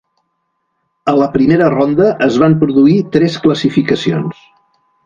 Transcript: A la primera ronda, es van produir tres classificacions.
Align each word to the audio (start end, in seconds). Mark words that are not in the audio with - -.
A 1.13 1.15
la 1.17 1.27
primera 1.35 1.67
ronda, 1.75 2.09
es 2.31 2.41
van 2.45 2.59
produir 2.65 2.99
tres 3.19 3.39
classificacions. 3.47 4.43